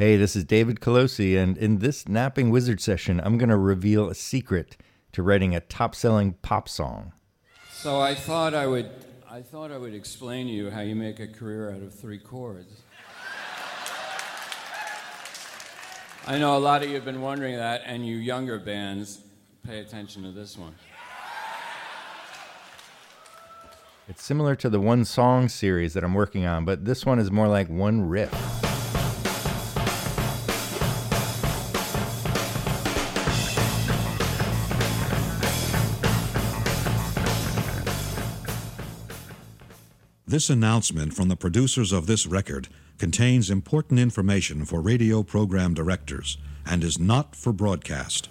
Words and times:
Hey, 0.00 0.16
this 0.16 0.34
is 0.34 0.44
David 0.44 0.80
Colosi, 0.80 1.36
and 1.36 1.58
in 1.58 1.80
this 1.80 2.08
Napping 2.08 2.48
Wizard 2.48 2.80
session, 2.80 3.20
I'm 3.22 3.36
going 3.36 3.50
to 3.50 3.58
reveal 3.58 4.08
a 4.08 4.14
secret 4.14 4.78
to 5.12 5.22
writing 5.22 5.54
a 5.54 5.60
top 5.60 5.94
selling 5.94 6.32
pop 6.40 6.70
song. 6.70 7.12
So 7.70 8.00
I 8.00 8.14
thought 8.14 8.54
I 8.54 8.66
would 8.66 8.90
I 9.30 9.42
thought 9.42 9.70
I 9.70 9.76
would 9.76 9.92
explain 9.92 10.46
to 10.46 10.52
you 10.54 10.70
how 10.70 10.80
you 10.80 10.96
make 10.96 11.20
a 11.20 11.26
career 11.26 11.70
out 11.70 11.82
of 11.82 11.92
three 11.92 12.18
chords. 12.18 12.80
I 16.26 16.38
know 16.38 16.56
a 16.56 16.58
lot 16.58 16.82
of 16.82 16.88
you 16.88 16.94
have 16.94 17.04
been 17.04 17.20
wondering 17.20 17.56
that, 17.56 17.82
and 17.84 18.06
you 18.06 18.16
younger 18.16 18.58
bands, 18.58 19.20
pay 19.66 19.80
attention 19.80 20.22
to 20.22 20.32
this 20.32 20.56
one. 20.56 20.76
It's 24.08 24.24
similar 24.24 24.56
to 24.56 24.70
the 24.70 24.80
one 24.80 25.04
song 25.04 25.50
series 25.50 25.92
that 25.92 26.02
I'm 26.02 26.14
working 26.14 26.46
on, 26.46 26.64
but 26.64 26.86
this 26.86 27.04
one 27.04 27.18
is 27.18 27.30
more 27.30 27.48
like 27.48 27.68
one 27.68 28.08
riff. 28.08 28.49
This 40.30 40.48
announcement 40.48 41.12
from 41.12 41.26
the 41.26 41.34
producers 41.34 41.90
of 41.90 42.06
this 42.06 42.24
record 42.24 42.68
contains 42.98 43.50
important 43.50 43.98
information 43.98 44.64
for 44.64 44.80
radio 44.80 45.24
program 45.24 45.74
directors 45.74 46.38
and 46.64 46.84
is 46.84 47.00
not 47.00 47.34
for 47.34 47.52
broadcast. 47.52 48.28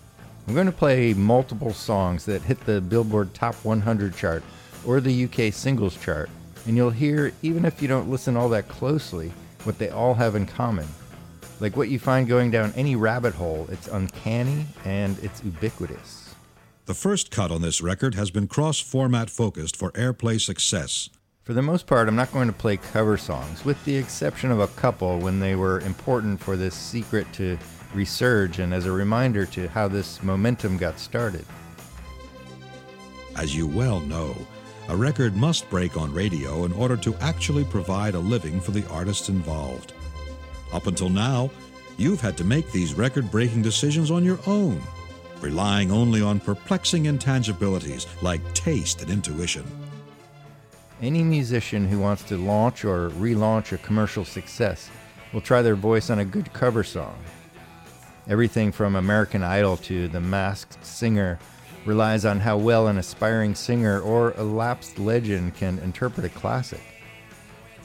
I'm 0.48 0.54
going 0.54 0.66
to 0.66 0.72
play 0.72 1.14
multiple 1.14 1.74
songs 1.74 2.24
that 2.24 2.42
hit 2.42 2.58
the 2.62 2.80
Billboard 2.80 3.34
Top 3.34 3.54
100 3.66 4.16
chart 4.16 4.44
or 4.86 5.02
the 5.02 5.26
UK 5.26 5.52
singles 5.52 6.02
chart, 6.02 6.30
and 6.66 6.78
you'll 6.78 6.90
hear, 6.90 7.34
even 7.42 7.66
if 7.66 7.82
you 7.82 7.90
don't 7.90 8.10
listen 8.10 8.38
all 8.38 8.48
that 8.48 8.70
closely, 8.70 9.34
what 9.66 9.78
they 9.78 9.90
all 9.90 10.14
have 10.14 10.36
in 10.36 10.46
common. 10.46 10.88
Like 11.60 11.76
what 11.76 11.90
you 11.90 12.00
find 12.00 12.30
going 12.30 12.50
down 12.50 12.72
any 12.78 12.96
rabbit 12.96 13.34
hole, 13.34 13.68
it's 13.70 13.90
uncanny 13.90 14.68
and 14.86 15.20
it's 15.22 15.44
ubiquitous. 15.44 16.34
The 16.86 16.94
first 16.94 17.30
cut 17.30 17.52
on 17.52 17.62
this 17.62 17.82
record 17.82 18.16
has 18.16 18.32
been 18.32 18.48
cross 18.48 18.80
format 18.80 19.30
focused 19.30 19.76
for 19.76 19.92
airplay 19.92 20.40
success. 20.40 21.10
For 21.50 21.54
the 21.54 21.64
most 21.64 21.88
part, 21.88 22.08
I'm 22.08 22.16
not 22.16 22.32
going 22.32 22.46
to 22.46 22.54
play 22.54 22.78
cover 22.78 23.18
songs, 23.18 23.66
with 23.66 23.84
the 23.84 23.98
exception 23.98 24.52
of 24.52 24.60
a 24.60 24.68
couple 24.68 25.18
when 25.18 25.40
they 25.40 25.56
were 25.56 25.80
important 25.80 26.40
for 26.40 26.56
this 26.56 26.76
secret 26.76 27.26
to 27.34 27.58
resurge 27.96 28.60
and 28.60 28.72
as 28.72 28.86
a 28.86 28.92
reminder 28.92 29.48
to 29.48 29.68
how 29.70 29.88
this 29.88 30.22
momentum 30.22 30.78
got 30.78 31.00
started. 31.00 31.44
As 33.36 33.56
you 33.56 33.66
well 33.66 34.00
know, 34.00 34.36
a 34.90 34.96
record 34.96 35.36
must 35.36 35.68
break 35.72 35.98
on 35.98 36.14
radio 36.14 36.66
in 36.66 36.72
order 36.74 36.96
to 36.98 37.16
actually 37.16 37.64
provide 37.64 38.14
a 38.14 38.20
living 38.20 38.62
for 38.62 38.70
the 38.70 38.88
artists 38.92 39.30
involved. 39.30 39.94
Up 40.72 40.86
until 40.86 41.10
now, 41.10 41.50
you've 41.98 42.22
had 42.22 42.38
to 42.38 42.44
make 42.44 42.72
these 42.72 42.94
record 42.94 43.32
breaking 43.32 43.64
decisions 43.64 44.12
on 44.12 44.24
your 44.24 44.38
own, 44.46 44.80
relying 45.42 45.90
only 45.90 46.22
on 46.22 46.40
perplexing 46.40 47.08
intangibilities 47.08 48.06
like 48.22 48.54
taste 48.54 49.02
and 49.02 49.10
intuition. 49.10 49.66
Any 51.02 51.24
musician 51.24 51.88
who 51.88 51.98
wants 51.98 52.24
to 52.24 52.36
launch 52.36 52.84
or 52.84 53.10
relaunch 53.12 53.72
a 53.72 53.78
commercial 53.78 54.26
success 54.26 54.90
will 55.32 55.40
try 55.40 55.62
their 55.62 55.76
voice 55.76 56.10
on 56.10 56.20
a 56.20 56.26
good 56.26 56.52
cover 56.52 56.84
song. 56.84 57.18
Everything 58.28 58.74
from 58.74 58.98
American 58.98 59.42
Idol 59.42 59.78
to 59.78 60.10
The 60.10 60.20
Masked 60.20 60.84
Singer 60.86 61.40
relies 61.86 62.26
on 62.26 62.42
how 62.42 62.58
well 62.58 62.88
an 62.88 62.98
aspiring 62.98 63.56
singer 63.56 64.02
or 64.02 64.32
a 64.32 64.44
lapsed 64.44 65.00
legend 65.00 65.56
can 65.56 65.80
interpret 65.80 66.26
a 66.26 66.30
classic. 66.30 66.82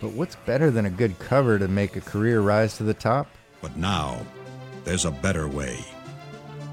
But 0.00 0.10
what's 0.10 0.34
better 0.34 0.72
than 0.72 0.86
a 0.86 0.90
good 0.90 1.16
cover 1.20 1.56
to 1.60 1.68
make 1.68 1.94
a 1.94 2.00
career 2.00 2.40
rise 2.40 2.76
to 2.78 2.82
the 2.82 2.94
top? 2.94 3.28
But 3.62 3.76
now, 3.76 4.18
there's 4.84 5.04
a 5.04 5.12
better 5.12 5.46
way. 5.46 5.78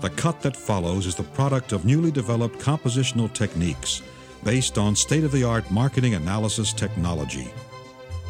The 0.02 0.10
cut 0.10 0.42
that 0.42 0.58
follows 0.58 1.06
is 1.06 1.14
the 1.14 1.22
product 1.22 1.72
of 1.72 1.86
newly 1.86 2.10
developed 2.10 2.58
compositional 2.58 3.32
techniques 3.32 4.02
based 4.44 4.78
on 4.78 4.96
state 4.96 5.24
of 5.24 5.32
the 5.32 5.44
art 5.44 5.70
marketing 5.70 6.16
analysis 6.16 6.74
technology. 6.74 7.54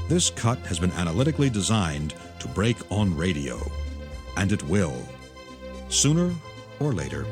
This 0.09 0.29
cut 0.29 0.59
has 0.59 0.79
been 0.79 0.91
analytically 0.93 1.49
designed 1.49 2.13
to 2.39 2.47
break 2.49 2.77
on 2.91 3.15
radio, 3.15 3.59
and 4.35 4.51
it 4.51 4.63
will, 4.63 4.95
sooner 5.89 6.33
or 6.79 6.93
later. 6.93 7.25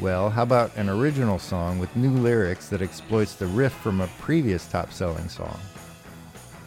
Well, 0.00 0.30
how 0.30 0.42
about 0.42 0.76
an 0.76 0.88
original 0.88 1.38
song 1.38 1.78
with 1.78 1.94
new 1.94 2.10
lyrics 2.10 2.68
that 2.68 2.82
exploits 2.82 3.34
the 3.34 3.46
riff 3.46 3.72
from 3.72 4.00
a 4.00 4.06
previous 4.18 4.66
top 4.66 4.92
selling 4.92 5.28
song? 5.28 5.58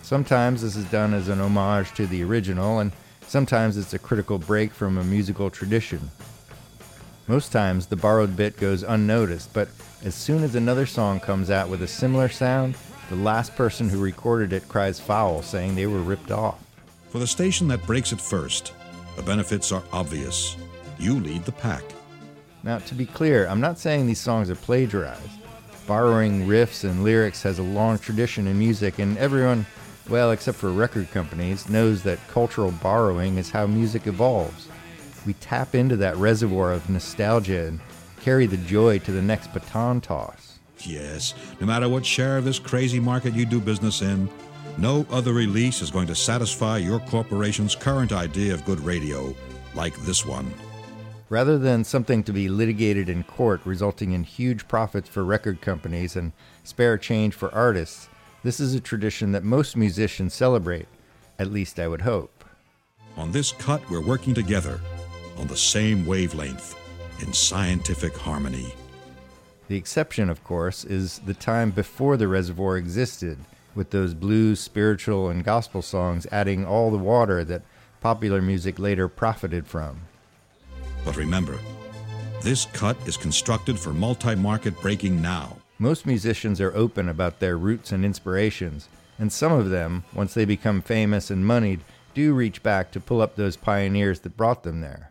Sometimes 0.04 0.62
this 0.62 0.76
is 0.76 0.86
done 0.86 1.14
as 1.14 1.30
an 1.30 1.40
homage 1.40 1.94
to 1.94 2.06
the 2.06 2.24
original, 2.24 2.80
and 2.80 2.92
sometimes 3.26 3.78
it's 3.78 3.94
a 3.94 4.00
critical 4.00 4.38
break 4.38 4.72
from 4.72 4.98
a 4.98 5.04
musical 5.04 5.50
tradition. 5.50 6.12
Most 7.28 7.54
times 7.54 7.86
the 7.86 7.96
borrowed 7.96 8.36
bit 8.36 8.58
goes 8.58 8.84
unnoticed, 8.84 9.54
but 9.54 9.70
as 10.04 10.14
soon 10.14 10.44
as 10.44 10.56
another 10.56 10.86
song 10.86 11.22
comes 11.22 11.50
out 11.50 11.70
with 11.70 11.82
a 11.82 11.88
similar 11.88 12.28
sound, 12.28 12.76
the 13.10 13.16
last 13.16 13.56
person 13.56 13.88
who 13.88 14.04
recorded 14.04 14.52
it 14.52 14.68
cries 14.68 15.00
foul, 15.00 15.42
saying 15.42 15.76
they 15.76 15.88
were 15.88 16.02
ripped 16.02 16.32
off. 16.32 16.60
For 17.12 17.20
the 17.20 17.28
station 17.28 17.70
that 17.70 17.86
breaks 17.86 18.12
it 18.12 18.20
first, 18.20 18.74
the 19.16 19.24
benefits 19.24 19.72
are 19.72 19.84
obvious. 19.94 20.58
You 21.00 21.18
lead 21.20 21.46
the 21.46 21.54
pack. 21.54 21.84
Now, 22.62 22.80
to 22.80 22.96
be 22.96 23.06
clear, 23.06 23.48
I'm 23.48 23.62
not 23.62 23.80
saying 23.80 24.06
these 24.06 24.20
songs 24.20 24.50
are 24.50 24.56
plagiarized. 24.56 25.22
Borrowing 25.88 26.46
riffs 26.46 26.84
and 26.84 27.06
lyrics 27.06 27.42
has 27.44 27.60
a 27.60 27.64
long 27.64 28.00
tradition 28.00 28.48
in 28.48 28.60
music, 28.60 29.00
and 29.00 29.18
everyone, 29.18 29.66
well, 30.10 30.32
except 30.32 30.58
for 30.58 30.72
record 30.72 31.10
companies, 31.12 31.70
knows 31.70 32.04
that 32.04 32.26
cultural 32.28 32.72
borrowing 32.72 33.38
is 33.38 33.50
how 33.50 33.66
music 33.66 34.08
evolves. 34.08 34.68
We 35.26 35.34
tap 35.36 35.74
into 35.74 35.96
that 35.98 36.18
reservoir 36.18 36.74
of 36.74 36.90
nostalgia 36.90 37.68
and 37.68 37.80
carry 38.22 38.46
the 38.46 38.58
joy 38.58 39.00
to 39.00 39.12
the 39.12 39.22
next 39.22 39.54
baton 39.54 40.02
toss. 40.02 40.60
Yes, 40.80 41.34
no 41.62 41.68
matter 41.68 41.88
what 41.88 42.06
share 42.06 42.38
of 42.38 42.44
this 42.44 42.60
crazy 42.60 43.00
market 43.00 43.34
you 43.34 43.46
do 43.46 43.62
business 43.62 44.02
in, 44.02 44.30
no 44.78 45.06
other 45.10 45.34
release 45.34 45.82
is 45.82 45.92
going 45.92 46.08
to 46.08 46.16
satisfy 46.16 46.78
your 46.78 47.00
corporation's 47.00 47.76
current 47.76 48.12
idea 48.12 48.54
of 48.54 48.66
good 48.66 48.80
radio 48.82 49.34
like 49.76 49.96
this 50.00 50.26
one. 50.26 50.52
Rather 51.30 51.58
than 51.58 51.84
something 51.84 52.24
to 52.24 52.34
be 52.34 52.50
litigated 52.50 53.08
in 53.08 53.24
court, 53.24 53.62
resulting 53.66 54.12
in 54.12 54.24
huge 54.24 54.68
profits 54.68 55.08
for 55.08 55.24
record 55.24 55.62
companies 55.62 56.16
and 56.16 56.34
spare 56.64 56.98
change 56.98 57.34
for 57.34 57.54
artists, 57.54 58.10
this 58.44 58.60
is 58.60 58.76
a 58.76 58.80
tradition 58.80 59.32
that 59.32 59.44
most 59.44 59.78
musicians 59.78 60.34
celebrate. 60.34 60.88
At 61.40 61.52
least 61.52 61.80
I 61.80 61.88
would 61.88 62.02
hope. 62.02 62.44
On 63.16 63.32
this 63.32 63.52
cut, 63.54 63.88
we're 63.90 64.06
working 64.06 64.34
together 64.34 64.82
on 65.38 65.48
the 65.48 65.58
same 65.58 66.06
wavelength 66.06 66.76
in 67.22 67.34
scientific 67.34 68.16
harmony. 68.16 68.74
The 69.68 69.78
exception, 69.78 70.30
of 70.30 70.44
course, 70.44 70.84
is 70.84 71.20
the 71.20 71.34
time 71.34 71.72
before 71.72 72.18
the 72.18 72.28
reservoir 72.28 72.78
existed, 72.78 73.38
with 73.76 73.90
those 73.90 74.14
blues, 74.14 74.60
spiritual, 74.60 75.30
and 75.30 75.44
gospel 75.44 75.82
songs 75.82 76.28
adding 76.32 76.66
all 76.66 76.92
the 76.92 76.98
water 76.98 77.44
that 77.46 77.64
popular 78.02 78.42
music 78.42 78.78
later 78.78 79.08
profited 79.08 79.66
from. 79.66 80.02
But 81.06 81.16
remember, 81.16 81.58
this 82.42 82.66
cut 82.74 82.98
is 83.08 83.18
constructed 83.18 83.80
for 83.80 83.94
multi 83.94 84.36
market 84.36 84.80
breaking 84.82 85.22
now. 85.22 85.58
Most 85.80 86.06
musicians 86.06 86.62
are 86.62 86.76
open 86.76 87.10
about 87.10 87.40
their 87.40 87.58
roots 87.58 87.92
and 87.92 88.06
inspirations, 88.06 88.90
and 89.18 89.32
some 89.32 89.52
of 89.52 89.70
them, 89.70 90.04
once 90.14 90.34
they 90.34 90.46
become 90.46 90.82
famous 90.82 91.32
and 91.32 91.46
moneyed, 91.46 91.80
do 92.14 92.34
reach 92.34 92.62
back 92.62 92.92
to 92.92 93.00
pull 93.00 93.22
up 93.22 93.36
those 93.36 93.58
pioneers 93.58 94.20
that 94.20 94.38
brought 94.38 94.64
them 94.64 94.82
there. 94.82 95.10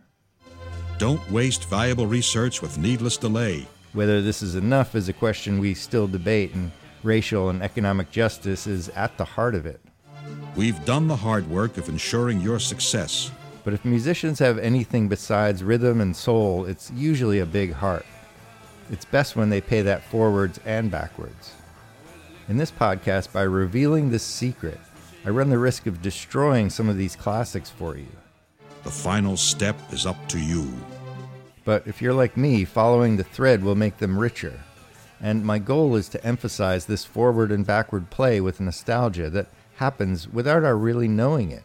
Don't 0.99 1.31
waste 1.31 1.65
valuable 1.65 2.07
research 2.07 2.63
with 2.63 2.79
needless 2.79 3.17
delay. 3.17 3.67
Whether 3.93 4.23
this 4.23 4.43
is 4.43 4.55
enough 4.55 4.95
is 4.95 5.09
a 5.09 5.13
question 5.13 5.59
we 5.59 5.75
still 5.75 6.07
debate, 6.07 6.55
and 6.55 6.71
racial 7.03 7.49
and 7.49 7.63
economic 7.63 8.11
justice 8.11 8.67
is 8.67 8.89
at 8.91 9.17
the 9.19 9.25
heart 9.25 9.55
of 9.55 9.67
it. 9.67 9.81
We've 10.55 10.83
done 10.85 11.09
the 11.09 11.17
hard 11.17 11.49
work 11.49 11.77
of 11.77 11.89
ensuring 11.89 12.41
your 12.41 12.59
success. 12.59 13.31
But 13.65 13.75
if 13.75 13.85
musicians 13.85 14.39
have 14.39 14.59
anything 14.59 15.09
besides 15.09 15.65
rhythm 15.65 16.01
and 16.01 16.15
soul, 16.15 16.67
it's 16.67 16.91
usually 16.93 17.41
a 17.41 17.47
big 17.47 17.73
heart. 17.73 18.07
It's 18.91 19.05
best 19.05 19.35
when 19.35 19.51
they 19.51 19.61
pay 19.61 19.83
that 19.83 20.05
forwards 20.05 20.61
and 20.65 20.91
backwards. 20.91 21.55
In 22.49 22.57
this 22.57 22.71
podcast, 22.71 23.33
by 23.33 23.43
revealing 23.43 24.11
this 24.11 24.23
secret, 24.23 24.79
I 25.25 25.31
run 25.31 25.51
the 25.51 25.59
risk 25.59 25.87
of 25.87 26.03
destroying 26.03 26.71
some 26.71 26.89
of 26.89 26.97
these 26.97 27.17
classics 27.17 27.71
for 27.71 27.97
you. 27.97 28.09
The 28.85 28.91
final 28.91 29.37
step 29.37 29.77
is 29.93 30.07
up 30.07 30.29
to 30.29 30.41
you. 30.41 30.73
But 31.65 31.87
if 31.87 32.03
you're 32.03 32.15
like 32.15 32.37
me, 32.37 32.65
following 32.65 33.17
the 33.17 33.25
thread 33.25 33.63
will 33.63 33.77
make 33.77 33.99
them 33.99 34.19
richer. 34.19 34.61
And 35.21 35.45
my 35.45 35.61
goal 35.61 35.95
is 35.95 36.09
to 36.11 36.25
emphasize 36.25 36.87
this 36.87 37.05
forward 37.05 37.53
and 37.53 37.65
backward 37.65 38.11
play 38.11 38.41
with 38.41 38.61
nostalgia 38.61 39.31
that 39.31 39.47
happens 39.77 40.29
without 40.29 40.65
our 40.65 40.77
really 40.77 41.09
knowing 41.09 41.53
it. 41.53 41.63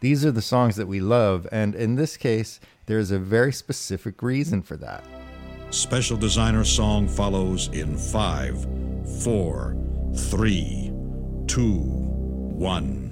These 0.00 0.24
are 0.26 0.32
the 0.32 0.42
songs 0.42 0.76
that 0.76 0.88
we 0.88 1.00
love, 1.00 1.46
and 1.52 1.74
in 1.74 1.94
this 1.94 2.16
case, 2.16 2.60
there 2.86 2.98
is 2.98 3.10
a 3.10 3.18
very 3.18 3.52
specific 3.52 4.20
reason 4.22 4.60
for 4.60 4.76
that. 4.78 5.04
Special 5.70 6.16
designer 6.16 6.64
song 6.64 7.08
follows 7.08 7.68
in 7.68 7.96
five, 7.96 8.66
four, 9.22 9.76
three, 10.14 10.92
two, 11.46 11.78
one. 11.78 13.11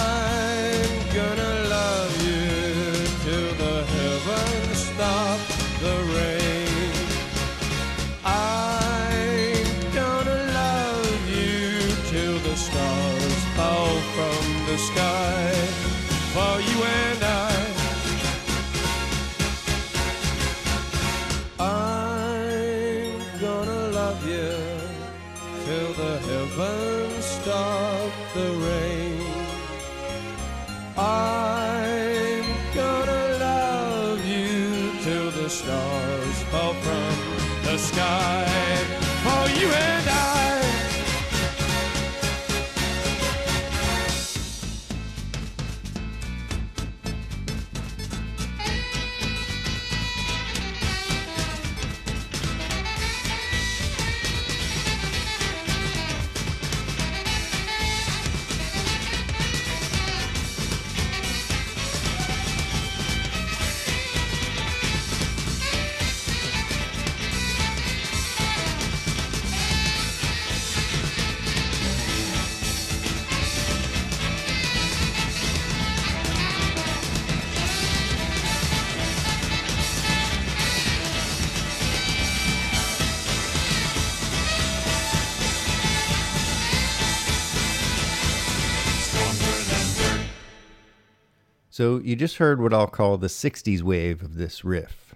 So 91.81 91.99
you 92.03 92.15
just 92.15 92.37
heard 92.37 92.61
what 92.61 92.75
I'll 92.75 92.85
call 92.85 93.17
the 93.17 93.25
60s 93.25 93.81
wave 93.81 94.21
of 94.21 94.35
this 94.35 94.63
riff. 94.63 95.15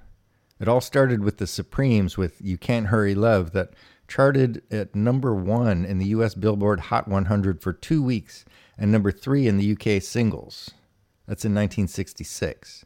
It 0.60 0.68
all 0.68 0.82
started 0.82 1.24
with 1.24 1.38
the 1.38 1.46
Supremes 1.46 2.18
with 2.18 2.42
You 2.42 2.58
Can't 2.58 2.88
Hurry 2.88 3.14
Love 3.14 3.52
that 3.52 3.76
charted 4.08 4.64
at 4.72 4.96
number 4.96 5.36
one 5.36 5.86
in 5.86 6.00
the 6.00 6.08
US 6.08 6.34
Billboard 6.34 6.80
Hot 6.80 7.08
100 7.08 7.62
for 7.62 7.72
two 7.72 8.02
weeks 8.02 8.46
and 8.80 8.92
number 8.92 9.12
three 9.12 9.48
in 9.48 9.58
the 9.58 9.74
UK 9.74 10.02
singles. 10.02 10.72
That's 11.28 11.46
in 11.46 11.54
1966. 11.54 12.84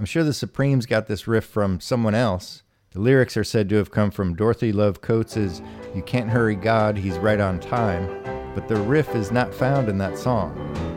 I'm 0.00 0.04
sure 0.04 0.24
the 0.24 0.34
Supremes 0.34 0.86
got 0.86 1.06
this 1.06 1.28
riff 1.28 1.44
from 1.44 1.78
someone 1.78 2.16
else. 2.16 2.64
The 2.90 2.98
lyrics 2.98 3.36
are 3.36 3.44
said 3.44 3.68
to 3.68 3.76
have 3.76 3.92
come 3.92 4.10
from 4.10 4.34
Dorothy 4.34 4.72
Love 4.72 5.00
Coates' 5.00 5.62
You 5.94 6.02
Can't 6.02 6.30
Hurry 6.30 6.56
God, 6.56 6.96
He's 6.96 7.18
Right 7.18 7.38
on 7.38 7.60
Time, 7.60 8.08
but 8.52 8.66
the 8.66 8.74
riff 8.74 9.14
is 9.14 9.30
not 9.30 9.54
found 9.54 9.88
in 9.88 9.96
that 9.98 10.18
song. 10.18 10.95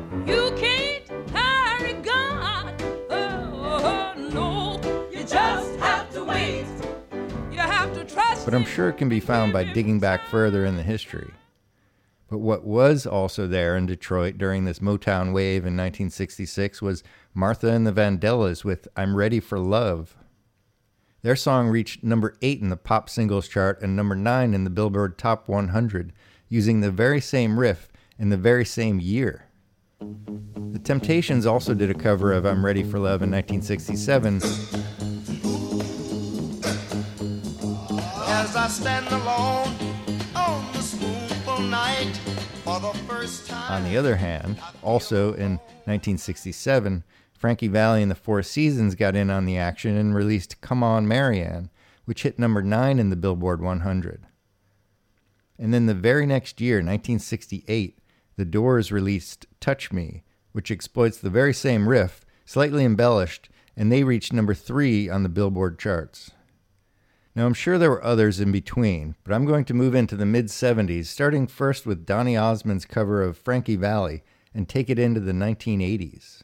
But 8.49 8.55
I'm 8.55 8.65
sure 8.65 8.89
it 8.89 8.97
can 8.97 9.09
be 9.09 9.19
found 9.19 9.53
by 9.53 9.63
digging 9.63 9.99
back 9.99 10.25
further 10.25 10.65
in 10.65 10.75
the 10.75 10.81
history. 10.81 11.29
But 12.27 12.39
what 12.39 12.63
was 12.63 13.05
also 13.05 13.45
there 13.45 13.77
in 13.77 13.85
Detroit 13.85 14.39
during 14.39 14.65
this 14.65 14.79
Motown 14.79 15.33
wave 15.33 15.67
in 15.67 15.77
1966 15.77 16.81
was 16.81 17.03
Martha 17.35 17.71
and 17.71 17.85
the 17.85 17.91
Vandellas 17.91 18.63
with 18.63 18.87
I'm 18.97 19.15
Ready 19.15 19.39
for 19.39 19.59
Love. 19.59 20.17
Their 21.21 21.35
song 21.35 21.67
reached 21.67 22.03
number 22.03 22.37
8 22.41 22.59
in 22.59 22.69
the 22.69 22.75
pop 22.75 23.07
singles 23.07 23.47
chart 23.47 23.83
and 23.83 23.95
number 23.95 24.15
9 24.15 24.55
in 24.55 24.63
the 24.63 24.71
Billboard 24.71 25.19
Top 25.19 25.47
100, 25.47 26.11
using 26.47 26.81
the 26.81 26.89
very 26.89 27.21
same 27.21 27.59
riff 27.59 27.91
in 28.17 28.29
the 28.29 28.37
very 28.37 28.65
same 28.65 28.99
year. 28.99 29.45
The 29.99 30.79
Temptations 30.79 31.45
also 31.45 31.75
did 31.75 31.91
a 31.91 31.93
cover 31.93 32.33
of 32.33 32.47
I'm 32.47 32.65
Ready 32.65 32.81
for 32.81 32.97
Love 32.97 33.21
in 33.21 33.29
1967, 33.29 34.41
on 43.67 43.83
the 43.83 43.97
other 43.97 44.17
hand, 44.17 44.59
also 44.83 45.33
in 45.33 45.53
1967, 45.85 47.03
Frankie 47.33 47.67
Valli 47.67 48.03
and 48.03 48.11
the 48.11 48.15
Four 48.15 48.43
Seasons 48.43 48.93
got 48.93 49.15
in 49.15 49.31
on 49.31 49.45
the 49.45 49.57
action 49.57 49.97
and 49.97 50.13
released 50.13 50.61
Come 50.61 50.83
On 50.83 51.07
Marianne, 51.07 51.71
which 52.05 52.21
hit 52.21 52.37
number 52.37 52.61
9 52.61 52.99
in 52.99 53.09
the 53.09 53.15
Billboard 53.15 53.59
100. 53.59 54.27
And 55.57 55.73
then 55.73 55.87
the 55.87 55.95
very 55.95 56.27
next 56.27 56.61
year, 56.61 56.75
1968, 56.75 57.97
The 58.35 58.45
Doors 58.45 58.91
released 58.91 59.47
Touch 59.59 59.91
Me, 59.91 60.21
which 60.51 60.69
exploits 60.69 61.17
the 61.17 61.31
very 61.31 61.55
same 61.55 61.89
riff, 61.89 62.23
slightly 62.45 62.85
embellished, 62.85 63.49
and 63.75 63.91
they 63.91 64.03
reached 64.03 64.31
number 64.31 64.53
3 64.53 65.09
on 65.09 65.23
the 65.23 65.29
Billboard 65.29 65.79
charts. 65.79 66.29
Now, 67.35 67.45
I'm 67.45 67.53
sure 67.53 67.77
there 67.77 67.91
were 67.91 68.03
others 68.03 68.39
in 68.39 68.51
between, 68.51 69.15
but 69.23 69.33
I'm 69.33 69.45
going 69.45 69.63
to 69.65 69.73
move 69.73 69.93
into 69.93 70.15
the 70.15 70.25
mid 70.25 70.47
70s, 70.47 71.05
starting 71.05 71.45
first 71.45 71.85
with 71.85 72.05
Donny 72.05 72.35
Osmond's 72.35 72.85
cover 72.85 73.21
of 73.21 73.37
Frankie 73.37 73.75
Valli 73.75 74.23
and 74.53 74.67
take 74.67 74.89
it 74.89 74.97
into 74.97 75.19
the 75.19 75.31
1980s. 75.31 76.41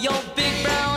Your 0.00 0.14
big 0.34 0.64
brown 0.64 0.91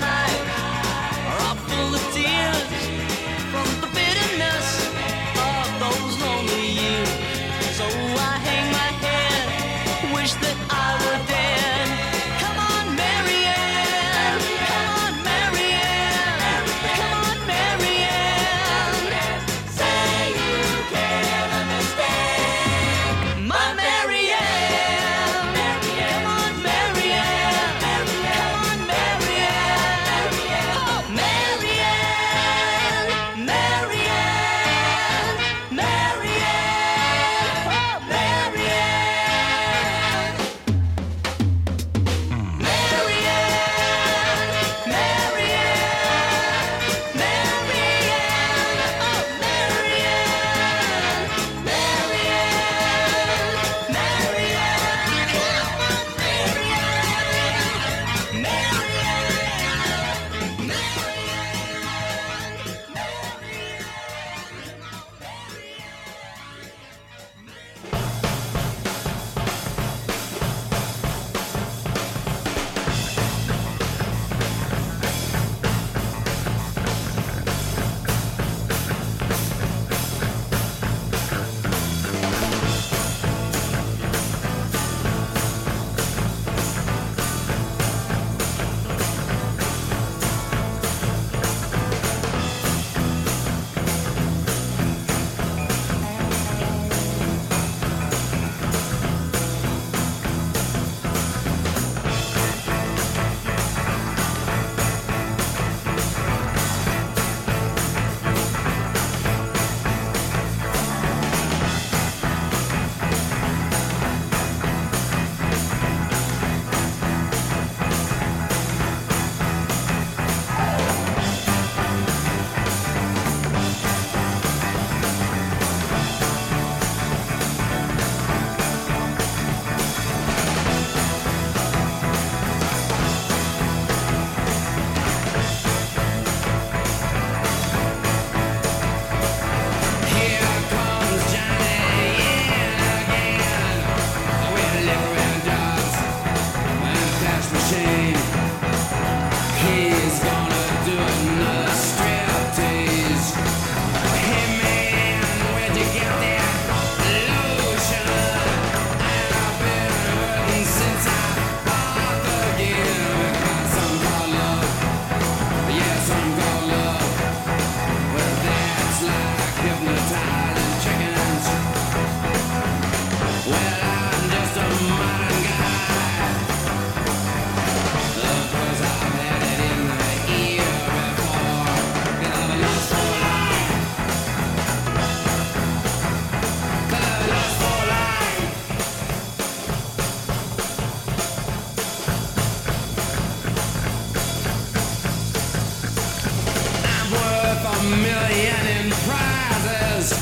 million 197.90 198.62
in 198.78 198.92
prizes. 199.06 200.14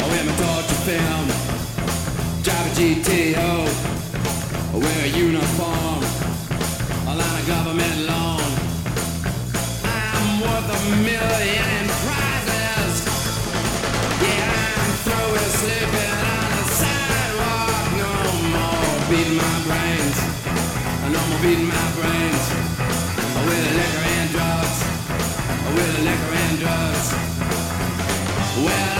I'm 0.00 0.10
a 0.28 0.36
torture 0.40 0.80
film. 0.88 1.26
Drive 2.42 2.66
a 2.66 2.74
GT. 2.78 3.17
Well, 28.64 28.97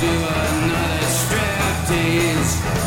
do 0.00 0.06
another 0.06 1.06
striptease. 1.06 2.77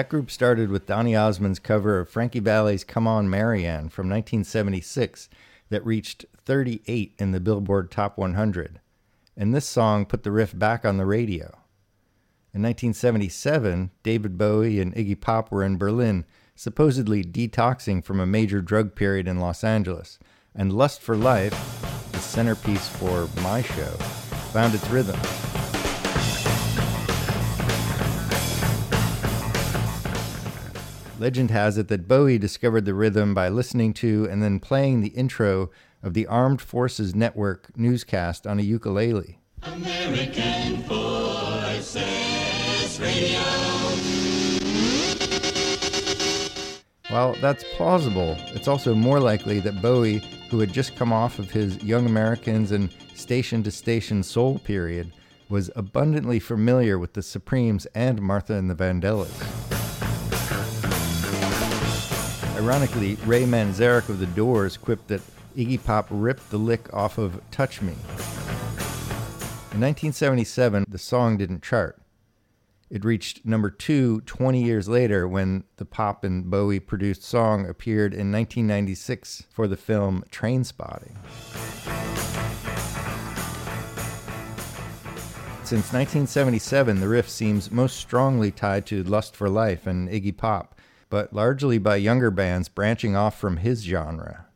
That 0.00 0.08
group 0.08 0.30
started 0.30 0.70
with 0.70 0.86
Donny 0.86 1.14
Osmond's 1.14 1.58
cover 1.58 1.98
of 1.98 2.08
Frankie 2.08 2.40
Valli's 2.40 2.84
Come 2.84 3.06
On 3.06 3.28
Marianne 3.28 3.90
from 3.90 4.08
1976 4.08 5.28
that 5.68 5.84
reached 5.84 6.24
38 6.38 7.12
in 7.18 7.32
the 7.32 7.38
Billboard 7.38 7.90
Top 7.90 8.16
100. 8.16 8.80
And 9.36 9.54
this 9.54 9.66
song 9.66 10.06
put 10.06 10.22
the 10.22 10.32
riff 10.32 10.58
back 10.58 10.86
on 10.86 10.96
the 10.96 11.04
radio. 11.04 11.48
In 12.54 12.62
1977, 12.62 13.90
David 14.02 14.38
Bowie 14.38 14.80
and 14.80 14.94
Iggy 14.94 15.20
Pop 15.20 15.52
were 15.52 15.62
in 15.62 15.76
Berlin, 15.76 16.24
supposedly 16.54 17.22
detoxing 17.22 18.02
from 18.02 18.20
a 18.20 18.26
major 18.26 18.62
drug 18.62 18.94
period 18.94 19.28
in 19.28 19.38
Los 19.38 19.62
Angeles, 19.62 20.18
and 20.54 20.72
Lust 20.72 21.02
for 21.02 21.14
Life, 21.14 21.52
the 22.12 22.20
centerpiece 22.20 22.88
for 22.88 23.28
my 23.42 23.60
show, 23.60 23.92
found 24.54 24.74
its 24.74 24.88
rhythm. 24.88 25.20
Legend 31.20 31.50
has 31.50 31.76
it 31.76 31.88
that 31.88 32.08
Bowie 32.08 32.38
discovered 32.38 32.86
the 32.86 32.94
rhythm 32.94 33.34
by 33.34 33.50
listening 33.50 33.92
to 33.92 34.26
and 34.30 34.42
then 34.42 34.58
playing 34.58 35.02
the 35.02 35.08
intro 35.08 35.70
of 36.02 36.14
the 36.14 36.26
Armed 36.26 36.62
Forces 36.62 37.14
Network 37.14 37.76
newscast 37.76 38.46
on 38.46 38.58
a 38.58 38.62
ukulele. 38.62 39.38
American 39.62 40.82
Forces 40.84 41.98
Radio. 42.98 43.38
While 47.10 47.34
that's 47.34 47.64
plausible, 47.76 48.38
it's 48.54 48.66
also 48.66 48.94
more 48.94 49.20
likely 49.20 49.60
that 49.60 49.82
Bowie, 49.82 50.22
who 50.48 50.58
had 50.60 50.72
just 50.72 50.96
come 50.96 51.12
off 51.12 51.38
of 51.38 51.50
his 51.50 51.84
Young 51.84 52.06
Americans 52.06 52.72
and 52.72 52.90
Station 53.14 53.62
to 53.64 53.70
Station 53.70 54.22
Soul 54.22 54.58
period, 54.60 55.12
was 55.50 55.70
abundantly 55.76 56.40
familiar 56.40 56.98
with 56.98 57.12
the 57.12 57.20
Supremes 57.20 57.84
and 57.94 58.22
Martha 58.22 58.54
and 58.54 58.70
the 58.70 58.74
Vandellas. 58.74 59.79
Ironically, 62.60 63.14
Ray 63.24 63.44
Manzarek 63.44 64.10
of 64.10 64.18
The 64.18 64.26
Doors 64.26 64.76
quipped 64.76 65.08
that 65.08 65.22
Iggy 65.56 65.82
Pop 65.82 66.06
ripped 66.10 66.50
the 66.50 66.58
lick 66.58 66.92
off 66.92 67.16
of 67.16 67.40
Touch 67.50 67.80
Me. 67.80 67.92
In 69.72 69.80
1977, 69.80 70.84
the 70.86 70.98
song 70.98 71.38
didn't 71.38 71.62
chart. 71.62 72.02
It 72.90 73.02
reached 73.02 73.46
number 73.46 73.70
two 73.70 74.20
20 74.22 74.62
years 74.62 74.90
later 74.90 75.26
when 75.26 75.64
the 75.78 75.86
Pop 75.86 76.22
and 76.22 76.50
Bowie 76.50 76.80
produced 76.80 77.22
song 77.22 77.66
appeared 77.66 78.12
in 78.12 78.30
1996 78.30 79.44
for 79.48 79.66
the 79.66 79.78
film 79.78 80.22
Trainspotting. 80.30 81.16
Since 85.64 85.94
1977, 85.94 87.00
the 87.00 87.08
riff 87.08 87.30
seems 87.30 87.70
most 87.70 87.96
strongly 87.96 88.50
tied 88.50 88.84
to 88.86 89.02
Lust 89.02 89.34
for 89.34 89.48
Life 89.48 89.86
and 89.86 90.10
Iggy 90.10 90.36
Pop, 90.36 90.74
but 91.10 91.34
largely 91.34 91.76
by 91.76 91.96
younger 91.96 92.30
bands 92.30 92.68
branching 92.68 93.14
off 93.14 93.38
from 93.38 93.58
his 93.58 93.82
genre. 93.82 94.46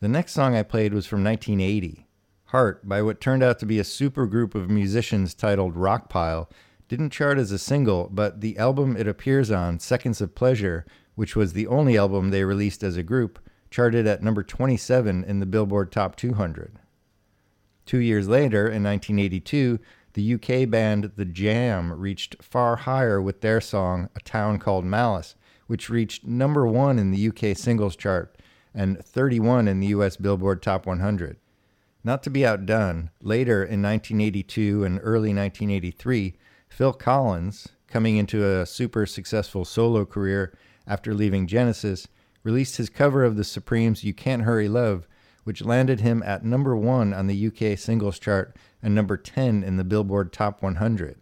The 0.00 0.08
next 0.08 0.32
song 0.32 0.54
I 0.54 0.62
played 0.62 0.92
was 0.92 1.06
from 1.06 1.24
1980. 1.24 2.06
Heart, 2.46 2.88
by 2.88 3.02
what 3.02 3.20
turned 3.20 3.42
out 3.42 3.58
to 3.60 3.66
be 3.66 3.78
a 3.78 3.84
supergroup 3.84 4.54
of 4.54 4.70
musicians 4.70 5.34
titled 5.34 5.74
Rockpile, 5.74 6.50
didn't 6.88 7.10
chart 7.10 7.38
as 7.38 7.52
a 7.52 7.58
single, 7.58 8.08
but 8.12 8.40
the 8.40 8.58
album 8.58 8.96
it 8.96 9.06
appears 9.06 9.50
on, 9.50 9.78
Seconds 9.78 10.20
of 10.20 10.34
Pleasure, 10.34 10.86
which 11.14 11.36
was 11.36 11.52
the 11.52 11.66
only 11.66 11.98
album 11.98 12.30
they 12.30 12.44
released 12.44 12.82
as 12.82 12.96
a 12.96 13.02
group, 13.02 13.38
charted 13.70 14.06
at 14.06 14.22
number 14.22 14.42
27 14.42 15.24
in 15.24 15.40
the 15.40 15.46
Billboard 15.46 15.92
Top 15.92 16.16
200. 16.16 16.78
Two 17.84 17.98
years 17.98 18.28
later, 18.28 18.66
in 18.66 18.82
1982, 18.82 19.78
the 20.18 20.34
UK 20.34 20.68
band 20.68 21.12
The 21.14 21.24
Jam 21.24 21.92
reached 21.92 22.42
far 22.42 22.74
higher 22.74 23.22
with 23.22 23.40
their 23.40 23.60
song 23.60 24.08
A 24.16 24.20
Town 24.20 24.58
Called 24.58 24.84
Malice, 24.84 25.36
which 25.68 25.88
reached 25.88 26.26
number 26.26 26.66
one 26.66 26.98
in 26.98 27.12
the 27.12 27.28
UK 27.28 27.56
singles 27.56 27.94
chart 27.94 28.36
and 28.74 28.98
31 29.04 29.68
in 29.68 29.78
the 29.78 29.86
US 29.88 30.16
Billboard 30.16 30.60
Top 30.60 30.86
100. 30.86 31.36
Not 32.02 32.24
to 32.24 32.30
be 32.30 32.44
outdone, 32.44 33.10
later 33.22 33.62
in 33.62 33.80
1982 33.80 34.82
and 34.82 34.98
early 35.04 35.32
1983, 35.32 36.34
Phil 36.68 36.92
Collins, 36.94 37.68
coming 37.86 38.16
into 38.16 38.44
a 38.44 38.66
super 38.66 39.06
successful 39.06 39.64
solo 39.64 40.04
career 40.04 40.52
after 40.84 41.14
leaving 41.14 41.46
Genesis, 41.46 42.08
released 42.42 42.76
his 42.78 42.90
cover 42.90 43.22
of 43.22 43.36
the 43.36 43.44
Supremes' 43.44 44.02
You 44.02 44.14
Can't 44.14 44.42
Hurry 44.42 44.68
Love, 44.68 45.06
which 45.44 45.64
landed 45.64 46.00
him 46.00 46.24
at 46.24 46.44
number 46.44 46.74
one 46.76 47.14
on 47.14 47.28
the 47.28 47.46
UK 47.46 47.78
singles 47.78 48.18
chart 48.18 48.56
and 48.82 48.94
number 48.94 49.16
10 49.16 49.62
in 49.62 49.76
the 49.76 49.84
Billboard 49.84 50.32
Top 50.32 50.62
100. 50.62 51.16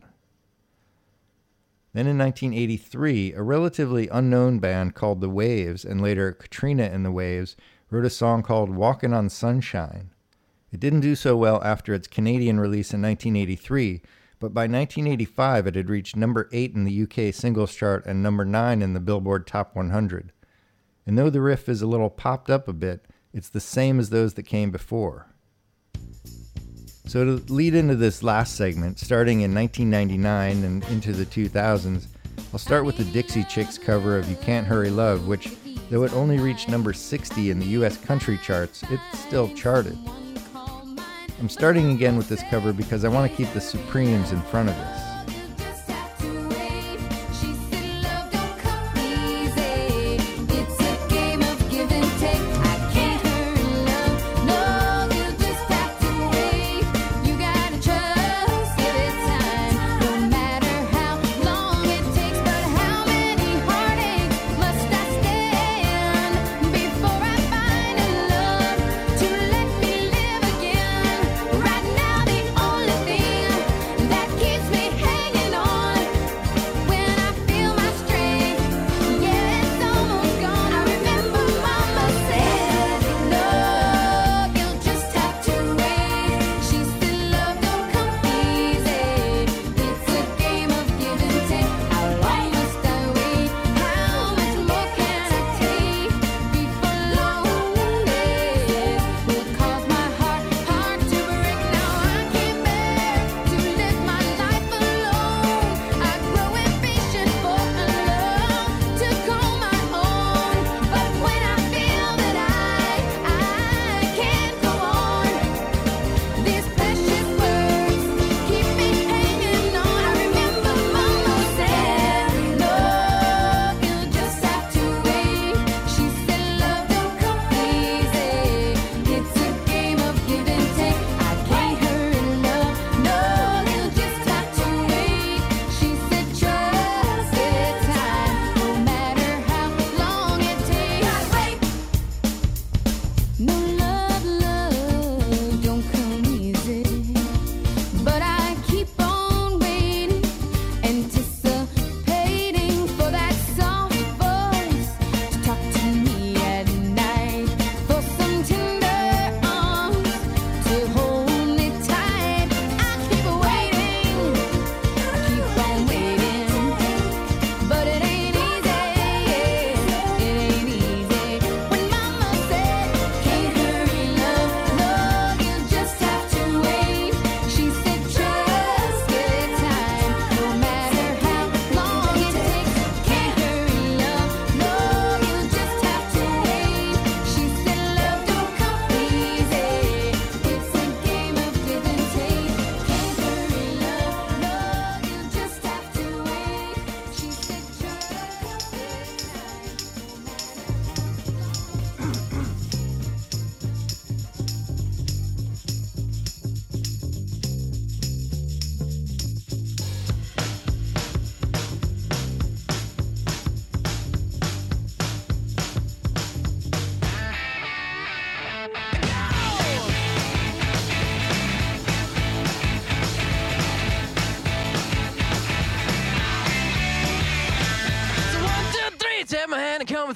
Then 1.93 2.07
in 2.07 2.19
1983, 2.19 3.33
a 3.33 3.43
relatively 3.43 4.09
unknown 4.09 4.59
band 4.59 4.95
called 4.95 5.23
The 5.23 5.31
Waves 5.31 5.85
and 5.85 6.03
later 6.03 6.33
Katrina 6.33 6.83
and 6.83 7.05
the 7.05 7.11
Waves 7.11 7.57
wrote 7.91 8.05
a 8.05 8.11
song 8.11 8.43
called 8.43 8.69
Walkin' 8.69 9.15
on 9.15 9.31
Sunshine. 9.31 10.11
It 10.71 10.81
didn't 10.81 11.01
do 11.01 11.15
so 11.15 11.37
well 11.37 11.63
after 11.65 11.95
its 11.95 12.07
Canadian 12.07 12.61
release 12.61 12.93
in 12.93 13.01
1983, 13.01 14.03
but 14.39 14.53
by 14.53 14.63
1985 14.63 15.69
it 15.69 15.75
had 15.75 15.89
reached 15.89 16.17
number 16.17 16.51
8 16.53 16.75
in 16.75 16.85
the 16.85 17.03
UK 17.03 17.33
singles 17.33 17.75
chart 17.75 18.05
and 18.05 18.23
number 18.23 18.45
9 18.45 18.83
in 18.83 18.93
the 18.93 19.01
Billboard 19.01 19.47
Top 19.47 19.75
100. 19.75 20.33
And 21.07 21.17
though 21.17 21.31
the 21.31 21.41
riff 21.41 21.69
is 21.69 21.81
a 21.81 21.87
little 21.87 22.11
popped 22.11 22.51
up 22.51 22.69
a 22.69 22.75
bit, 22.75 23.07
it's 23.33 23.49
the 23.49 23.61
same 23.61 23.99
as 23.99 24.11
those 24.11 24.35
that 24.35 24.43
came 24.43 24.71
before. 24.71 25.29
So, 27.07 27.25
to 27.25 27.53
lead 27.53 27.77
into 27.77 27.95
this 27.95 28.25
last 28.25 28.57
segment, 28.57 28.99
starting 28.99 29.43
in 29.43 29.55
1999 29.55 30.65
and 30.65 30.85
into 30.87 31.13
the 31.13 31.25
2000s, 31.25 32.07
I'll 32.53 32.59
start 32.59 32.85
with 32.85 32.97
the 32.97 33.05
Dixie 33.05 33.45
Chicks 33.45 33.79
cover 33.79 34.19
of 34.19 34.29
You 34.29 34.35
Can't 34.37 34.67
Hurry 34.67 34.91
Love, 34.91 35.29
which, 35.29 35.57
though 35.89 36.03
it 36.03 36.13
only 36.15 36.41
reached 36.41 36.69
number 36.69 36.93
60 36.93 37.51
in 37.51 37.61
the 37.61 37.67
US 37.67 37.97
country 37.97 38.39
charts, 38.43 38.83
it 38.91 38.99
still 39.15 39.49
charted. 39.55 39.97
I'm 41.39 41.49
starting 41.49 41.93
again 41.93 42.17
with 42.17 42.29
this 42.29 42.43
cover 42.51 42.73
because 42.73 43.05
I 43.05 43.09
want 43.09 43.31
to 43.31 43.37
keep 43.37 43.53
the 43.53 43.61
Supremes 43.61 44.33
in 44.33 44.43
front 44.43 44.69
of 44.69 44.75
this. 44.75 45.06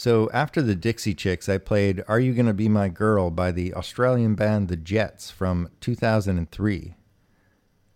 So 0.00 0.30
after 0.32 0.62
the 0.62 0.74
Dixie 0.74 1.12
Chicks, 1.12 1.46
I 1.46 1.58
played 1.58 2.02
Are 2.08 2.18
You 2.18 2.32
Gonna 2.32 2.54
Be 2.54 2.70
My 2.70 2.88
Girl 2.88 3.30
by 3.30 3.52
the 3.52 3.74
Australian 3.74 4.34
band 4.34 4.68
The 4.68 4.76
Jets 4.78 5.30
from 5.30 5.68
2003. 5.82 6.94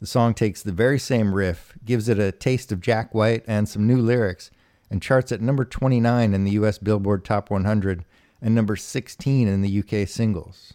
The 0.00 0.06
song 0.06 0.34
takes 0.34 0.62
the 0.62 0.70
very 0.70 0.98
same 0.98 1.34
riff, 1.34 1.72
gives 1.82 2.10
it 2.10 2.18
a 2.18 2.30
taste 2.30 2.70
of 2.70 2.82
Jack 2.82 3.14
White 3.14 3.42
and 3.46 3.66
some 3.66 3.86
new 3.86 3.96
lyrics, 3.96 4.50
and 4.90 5.00
charts 5.00 5.32
at 5.32 5.40
number 5.40 5.64
29 5.64 6.34
in 6.34 6.44
the 6.44 6.50
US 6.50 6.76
Billboard 6.76 7.24
Top 7.24 7.50
100 7.50 8.04
and 8.42 8.54
number 8.54 8.76
16 8.76 9.48
in 9.48 9.62
the 9.62 9.78
UK 9.78 10.06
singles. 10.06 10.74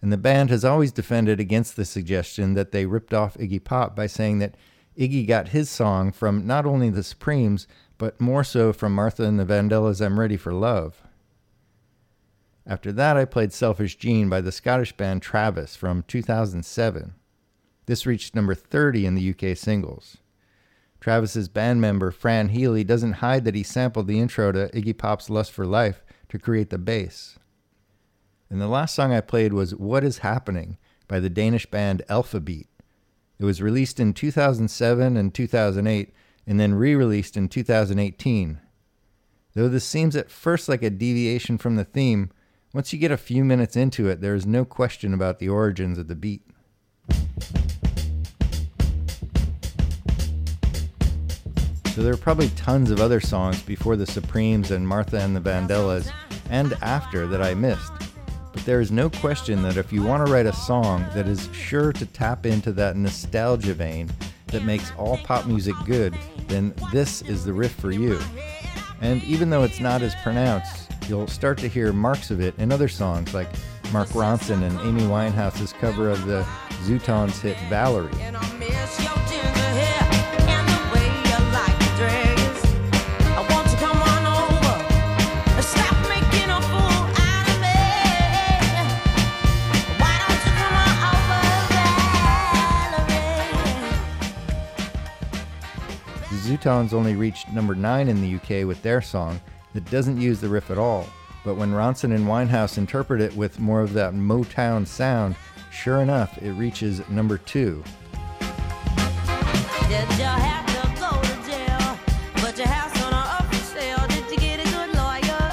And 0.00 0.12
the 0.12 0.16
band 0.16 0.50
has 0.50 0.64
always 0.64 0.92
defended 0.92 1.40
against 1.40 1.74
the 1.74 1.84
suggestion 1.84 2.54
that 2.54 2.70
they 2.70 2.86
ripped 2.86 3.12
off 3.12 3.36
Iggy 3.38 3.64
Pop 3.64 3.96
by 3.96 4.06
saying 4.06 4.38
that 4.38 4.54
Iggy 4.96 5.26
got 5.26 5.48
his 5.48 5.68
song 5.68 6.12
from 6.12 6.46
not 6.46 6.64
only 6.64 6.90
the 6.90 7.02
Supremes, 7.02 7.66
but 7.98 8.20
more 8.20 8.44
so 8.44 8.72
from 8.72 8.94
Martha 8.94 9.24
and 9.24 9.38
the 9.38 9.44
Vandellas' 9.44 10.04
I'm 10.04 10.18
Ready 10.18 10.36
for 10.36 10.52
Love. 10.52 11.02
After 12.66 12.92
that, 12.92 13.16
I 13.16 13.24
played 13.24 13.52
Selfish 13.52 13.96
Jean 13.96 14.28
by 14.28 14.40
the 14.40 14.52
Scottish 14.52 14.96
band 14.96 15.22
Travis 15.22 15.74
from 15.74 16.04
2007. 16.06 17.14
This 17.86 18.06
reached 18.06 18.36
number 18.36 18.54
30 18.54 19.06
in 19.06 19.14
the 19.14 19.30
UK 19.30 19.56
singles. 19.56 20.18
Travis's 21.00 21.48
band 21.48 21.80
member 21.80 22.12
Fran 22.12 22.50
Healy 22.50 22.84
doesn't 22.84 23.14
hide 23.14 23.44
that 23.44 23.56
he 23.56 23.64
sampled 23.64 24.06
the 24.06 24.20
intro 24.20 24.52
to 24.52 24.68
Iggy 24.68 24.96
Pop's 24.96 25.28
Lust 25.28 25.50
for 25.50 25.66
Life 25.66 26.04
to 26.28 26.38
create 26.38 26.70
the 26.70 26.78
bass. 26.78 27.38
And 28.48 28.60
the 28.60 28.68
last 28.68 28.94
song 28.94 29.12
I 29.12 29.20
played 29.20 29.52
was 29.52 29.74
What 29.74 30.04
Is 30.04 30.18
Happening 30.18 30.78
by 31.08 31.18
the 31.18 31.30
Danish 31.30 31.66
band 31.66 32.02
Alphabeat. 32.08 32.68
It 33.40 33.44
was 33.44 33.60
released 33.60 33.98
in 33.98 34.14
2007 34.14 35.16
and 35.16 35.34
2008 35.34 36.14
and 36.46 36.58
then 36.58 36.74
re 36.74 36.94
released 36.94 37.36
in 37.36 37.48
2018. 37.48 38.60
Though 39.54 39.68
this 39.68 39.84
seems 39.84 40.16
at 40.16 40.30
first 40.30 40.68
like 40.68 40.82
a 40.82 40.90
deviation 40.90 41.58
from 41.58 41.76
the 41.76 41.84
theme, 41.84 42.30
once 42.72 42.92
you 42.92 42.98
get 42.98 43.10
a 43.10 43.16
few 43.16 43.44
minutes 43.44 43.76
into 43.76 44.08
it, 44.08 44.20
there 44.20 44.34
is 44.34 44.46
no 44.46 44.64
question 44.64 45.12
about 45.12 45.38
the 45.38 45.48
origins 45.48 45.98
of 45.98 46.08
the 46.08 46.14
beat. 46.14 46.42
So 51.94 52.00
there 52.00 52.14
are 52.14 52.18
probably 52.18 52.48
tons 52.50 52.90
of 52.90 53.00
other 53.00 53.20
songs 53.20 53.60
before 53.60 53.96
the 53.96 54.06
Supremes 54.06 54.70
and 54.70 54.88
Martha 54.88 55.20
and 55.20 55.36
the 55.36 55.40
Vandellas 55.40 56.10
and 56.48 56.72
after 56.80 57.26
that 57.26 57.42
I 57.42 57.52
missed. 57.52 57.92
But 58.52 58.64
there 58.64 58.80
is 58.80 58.90
no 58.90 59.10
question 59.10 59.62
that 59.62 59.76
if 59.76 59.92
you 59.92 60.02
want 60.02 60.24
to 60.26 60.32
write 60.32 60.46
a 60.46 60.54
song 60.54 61.04
that 61.14 61.28
is 61.28 61.50
sure 61.52 61.92
to 61.92 62.06
tap 62.06 62.46
into 62.46 62.72
that 62.72 62.96
nostalgia 62.96 63.74
vein 63.74 64.10
that 64.52 64.64
makes 64.64 64.92
all 64.96 65.18
pop 65.18 65.46
music 65.46 65.74
good, 65.84 66.14
then 66.46 66.74
this 66.92 67.22
is 67.22 67.44
the 67.44 67.52
riff 67.52 67.72
for 67.72 67.90
you. 67.90 68.20
And 69.00 69.22
even 69.24 69.50
though 69.50 69.64
it's 69.64 69.80
not 69.80 70.02
as 70.02 70.14
pronounced, 70.22 70.90
you'll 71.08 71.26
start 71.26 71.58
to 71.58 71.68
hear 71.68 71.92
marks 71.92 72.30
of 72.30 72.40
it 72.40 72.56
in 72.58 72.70
other 72.70 72.88
songs 72.88 73.34
like 73.34 73.48
Mark 73.92 74.08
Ronson 74.10 74.62
and 74.62 74.78
Amy 74.80 75.02
Winehouse's 75.02 75.72
cover 75.72 76.08
of 76.08 76.24
the 76.26 76.42
Zutons 76.84 77.40
hit 77.40 77.58
Valerie. 77.68 78.12
Over, 96.66 96.74
Valerie? 96.74 96.82
The 96.82 96.90
Zutons 96.90 96.92
only 96.92 97.14
reached 97.16 97.50
number 97.52 97.74
9 97.74 98.08
in 98.08 98.20
the 98.20 98.36
UK 98.36 98.66
with 98.66 98.82
their 98.82 99.02
song 99.02 99.40
that 99.74 99.90
doesn't 99.90 100.20
use 100.20 100.40
the 100.40 100.48
riff 100.48 100.70
at 100.70 100.78
all, 100.78 101.06
but 101.44 101.56
when 101.56 101.72
Ronson 101.72 102.14
and 102.14 102.26
Winehouse 102.26 102.78
interpret 102.78 103.20
it 103.20 103.36
with 103.36 103.58
more 103.58 103.80
of 103.80 103.92
that 103.94 104.14
Motown 104.14 104.86
sound, 104.86 105.36
sure 105.70 106.00
enough, 106.00 106.40
it 106.42 106.52
reaches 106.52 107.08
number 107.08 107.38
2. 107.38 107.82
Did 108.40 110.08
you 110.18 110.24
have 110.24 110.66
to 110.66 110.72
go 111.00 111.20
to 111.20 111.34
jail? 111.50 111.98
But 112.36 112.56
your 112.58 112.68
house 112.68 113.02
on 113.02 113.12
a 113.12 113.16
up 113.16 113.46
for 113.46 113.64
sale. 113.64 114.06
Did 114.08 114.30
you 114.30 114.36
get 114.38 114.60
a 114.60 114.64
good 114.70 114.94
lawyer? 114.94 115.50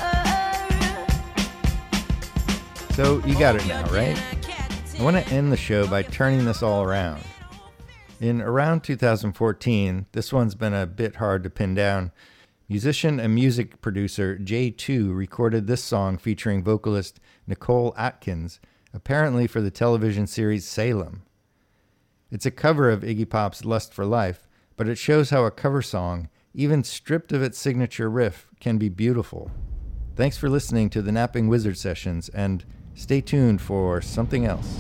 So 2.93 3.26
you 3.26 3.38
got 3.38 3.55
it 3.55 3.66
now, 3.68 3.84
right? 3.91 4.22
I 4.97 5.03
want 5.03 5.18
to 5.18 5.28
end 5.34 5.51
the 5.51 5.57
show 5.57 5.88
by 5.88 6.03
turning 6.03 6.45
this 6.45 6.62
all 6.62 6.84
around. 6.84 7.24
In 8.20 8.41
around 8.41 8.84
2014, 8.84 10.05
this 10.11 10.34
one's 10.34 10.55
been 10.55 10.74
a 10.74 10.86
bit 10.86 11.15
hard 11.17 11.41
to 11.43 11.49
pin 11.49 11.74
down. 11.74 12.11
Musician 12.67 13.17
and 13.17 13.34
music 13.34 13.80
producer 13.80 14.38
J2 14.38 15.15
recorded 15.15 15.67
this 15.67 15.82
song 15.82 16.17
featuring 16.17 16.61
vocalist 16.61 17.22
Nicole 17.47 17.93
Atkins, 17.97 18.59
apparently 18.93 19.47
for 19.47 19.61
the 19.61 19.72
television 19.72 20.28
series 20.28 20.65
Salem. 20.65 21.24
It's 22.30 22.45
a 22.45 22.51
cover 22.51 22.89
of 22.89 23.03
Iggy 23.03 23.30
Pop's 23.30 23.63
Lust 23.63 23.93
for 23.93 24.03
Life, 24.03 24.49
but 24.76 24.89
it 24.89 24.97
shows 24.97 25.30
how 25.30 25.45
a 25.45 25.51
cover 25.51 25.82
song, 25.82 26.28
even 26.53 26.84
stripped 26.84 27.32
of 27.32 27.41
its 27.41 27.57
signature 27.57 28.09
riff, 28.09 28.49
can 28.59 28.78
be 28.78 28.89
beautiful. 28.89 29.49
Thanks 30.17 30.38
for 30.38 30.49
listening 30.49 30.89
to 30.89 31.01
the 31.01 31.13
Napping 31.13 31.47
Wizard 31.47 31.78
Sessions, 31.78 32.28
and 32.30 32.65
stay 32.95 33.22
tuned 33.22 33.61
for 33.61 34.01
something 34.01 34.45
else. 34.45 34.78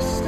Just 0.00 0.19